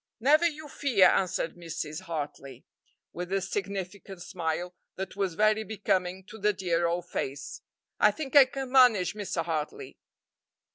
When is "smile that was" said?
4.23-5.35